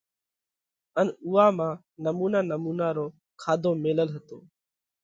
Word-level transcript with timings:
ان 0.99 1.07
اُوئا 1.25 1.47
مانه 1.57 1.71
نمُونا 2.03 2.39
نمُونا 2.51 2.89
رو 2.97 3.05
کاڌو 3.41 3.71
ميلل 3.83 4.09
هتو۔ 4.15 4.37